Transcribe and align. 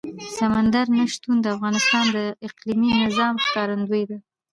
سمندر 0.37 0.85
نه 0.97 1.03
شتون 1.13 1.35
د 1.41 1.45
افغانستان 1.55 2.05
د 2.15 2.17
اقلیمي 2.47 2.91
نظام 3.03 3.33
ښکارندوی 3.45 4.03
ده. 4.09 4.17